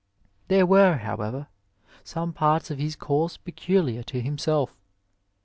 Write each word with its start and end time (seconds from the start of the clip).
There 0.47 0.65
weie, 0.65 0.97
however, 0.99 1.45
some 2.03 2.33
parts 2.33 2.71
of 2.71 2.79
his 2.79 2.95
course 2.95 3.37
peculiar 3.37 4.01
to 4.01 4.19
himself. 4.19 4.75